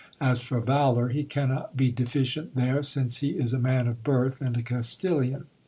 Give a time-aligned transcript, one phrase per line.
[0.19, 4.03] As for valour, he cannot be c eficient there, since he is a man of
[4.03, 5.45] birth and a Castilian.